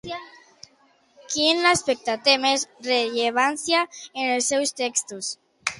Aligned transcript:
Quin 1.33 1.61
aspecte 1.73 2.15
té 2.29 2.35
més 2.47 2.67
rellevància 2.91 3.87
en 4.01 4.25
els 4.39 4.53
seus 4.55 4.79
textos? 4.85 5.33